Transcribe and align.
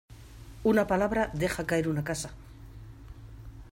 Una 0.63 0.87
palabra 0.87 1.29
deja 1.33 1.67
caer 1.67 1.87
una 1.87 2.03
casa. 2.03 2.31